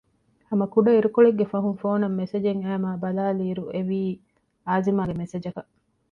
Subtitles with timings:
[0.49, 4.01] ހަމަ ކުޑައިރުކޮޅެއްގެ ފަހުން ފޯނަށް މެސެޖެއް އައިމާ ބަލައިލިއިރު އެވީ
[4.67, 5.71] އާޒިމާގެ މެސެޖަކަށް